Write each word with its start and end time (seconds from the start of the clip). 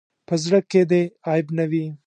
په 0.27 0.33
زړۀ 0.43 0.59
کې 0.71 0.81
دې 0.91 1.01
عیب 1.29 1.47
نه 1.57 1.65
وي. 1.71 1.85